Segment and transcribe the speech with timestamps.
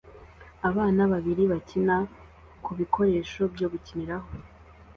[0.69, 1.95] Abana babiri bakina
[2.63, 4.27] ku bikoresho byo gukiniraho